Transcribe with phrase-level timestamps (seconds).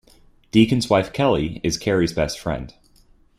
[0.49, 2.73] Deacon's wife Kelly is Carrie's best friend.